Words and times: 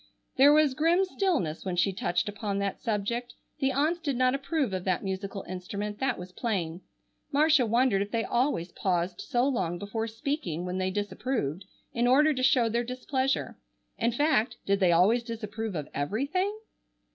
There 0.35 0.51
was 0.51 0.73
grim 0.73 1.05
stillness 1.05 1.63
when 1.63 1.75
she 1.75 1.93
touched 1.93 2.27
upon 2.27 2.57
that 2.57 2.81
subject. 2.81 3.35
The 3.59 3.71
aunts 3.71 3.99
did 3.99 4.15
not 4.17 4.33
approve 4.33 4.73
of 4.73 4.83
that 4.83 5.03
musical 5.03 5.43
instrument, 5.43 5.99
that 5.99 6.17
was 6.17 6.31
plain. 6.31 6.81
Marcia 7.31 7.67
wondered 7.67 8.01
if 8.01 8.09
they 8.09 8.23
always 8.23 8.71
paused 8.71 9.21
so 9.21 9.47
long 9.47 9.77
before 9.77 10.07
speaking 10.07 10.65
when 10.65 10.79
they 10.79 10.89
disapproved, 10.89 11.65
in 11.93 12.07
order 12.07 12.33
to 12.33 12.41
show 12.41 12.67
their 12.67 12.83
displeasure. 12.83 13.59
In 13.99 14.11
fact, 14.11 14.57
did 14.65 14.79
they 14.79 14.91
always 14.91 15.21
disapprove 15.21 15.75
of 15.75 15.87
everything? 15.93 16.51